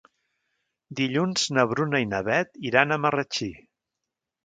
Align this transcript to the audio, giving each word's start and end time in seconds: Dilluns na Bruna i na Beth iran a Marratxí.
Dilluns 1.01 1.45
na 1.59 1.67
Bruna 1.73 2.03
i 2.07 2.09
na 2.17 2.25
Beth 2.31 2.61
iran 2.73 2.97
a 2.97 3.01
Marratxí. 3.07 3.55